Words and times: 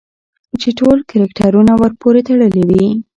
چې 0.61 0.69
ټول 0.79 0.97
کرکټرونه 1.11 1.71
ورپورې 1.81 2.21
تړلي 2.27 2.63
وي 2.69 2.85